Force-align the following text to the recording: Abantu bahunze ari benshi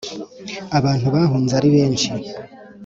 Abantu 0.77 1.07
bahunze 1.15 1.53
ari 1.59 1.69
benshi 1.75 2.11